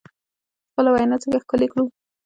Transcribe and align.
خپله 0.69 0.89
وینا 0.91 1.15
څنګه 1.23 1.37
ښکلې 1.43 1.67
کړو؟ 1.71 1.83